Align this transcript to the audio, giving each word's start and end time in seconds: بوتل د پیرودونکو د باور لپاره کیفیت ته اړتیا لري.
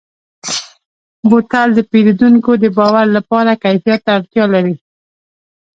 بوتل 1.29 1.69
د 1.75 1.79
پیرودونکو 1.91 2.51
د 2.63 2.65
باور 2.77 3.05
لپاره 3.17 3.59
کیفیت 3.63 3.99
ته 4.05 4.11
اړتیا 4.17 4.45
لري. 4.53 4.75